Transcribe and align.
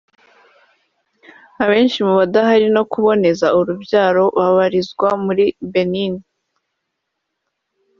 Abenshi 1.63 1.99
mu 2.07 2.13
badahirwa 2.19 2.69
no 2.75 2.83
kuboneza 2.91 3.47
urubyaro 3.59 4.23
babarizwa 4.37 5.07
muri 5.25 5.45
Benin 5.71 6.13